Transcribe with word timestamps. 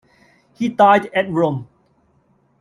He 0.55 0.67
died 0.67 1.11
at 1.13 1.29
Rome. 1.29 1.67